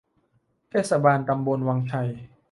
[0.69, 2.09] เทศบาลตำบลวังชัย